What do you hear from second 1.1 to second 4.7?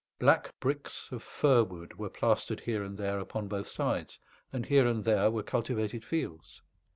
of fir wood were plastered here and there upon both sides, and